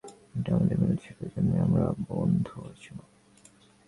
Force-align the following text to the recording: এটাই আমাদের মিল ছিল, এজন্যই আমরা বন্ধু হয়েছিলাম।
এটাই 0.35 0.53
আমাদের 0.55 0.77
মিল 0.79 0.93
ছিল, 0.95 1.17
এজন্যই 1.25 1.61
আমরা 1.61 1.85
বন্ধু 2.09 2.53
হয়েছিলাম। 2.61 3.07